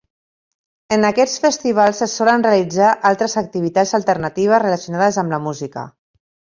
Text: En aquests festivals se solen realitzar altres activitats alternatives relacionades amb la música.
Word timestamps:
En 0.95 1.05
aquests 1.09 1.35
festivals 1.43 2.01
se 2.03 2.09
solen 2.15 2.47
realitzar 2.47 2.89
altres 3.13 3.39
activitats 3.45 3.95
alternatives 4.01 4.67
relacionades 4.69 5.25
amb 5.25 5.39
la 5.39 5.45
música. 5.49 5.91